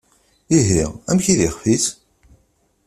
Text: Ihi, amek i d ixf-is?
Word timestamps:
Ihi, 0.57 0.83
amek 1.09 1.25
i 1.33 1.35
d 1.39 1.41
ixf-is? 1.47 1.85